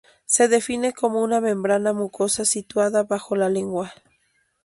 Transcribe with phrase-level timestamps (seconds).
[0.25, 3.93] Se define como una membrana mucosa situada bajo la lengua.